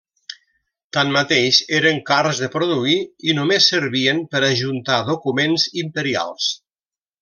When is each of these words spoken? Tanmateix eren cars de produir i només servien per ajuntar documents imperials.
Tanmateix 0.97 1.59
eren 1.81 1.99
cars 2.09 2.41
de 2.45 2.51
produir 2.57 2.97
i 3.31 3.37
només 3.43 3.71
servien 3.75 4.25
per 4.35 4.45
ajuntar 4.53 5.01
documents 5.15 5.71
imperials. 5.89 6.55